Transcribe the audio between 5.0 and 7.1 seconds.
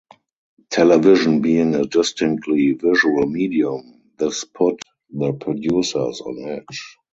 the producers on edge.